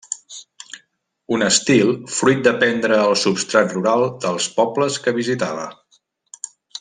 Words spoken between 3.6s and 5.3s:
rural dels pobles que